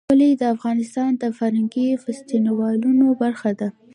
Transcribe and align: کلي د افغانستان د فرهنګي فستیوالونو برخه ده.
کلي 0.09 0.29
د 0.41 0.43
افغانستان 0.55 1.09
د 1.21 1.23
فرهنګي 1.37 1.87
فستیوالونو 2.03 3.05
برخه 3.21 3.51
ده. 3.59 3.69